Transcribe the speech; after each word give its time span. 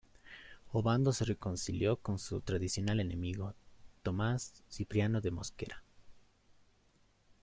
Obando 0.71 1.13
se 1.13 1.25
reconcilió 1.25 1.95
con 1.97 2.17
su 2.17 2.41
tradicional 2.41 2.99
enemigo 2.99 3.53
Tomás 4.01 4.63
Cipriano 4.67 5.21
de 5.21 5.29
Mosquera. 5.29 5.83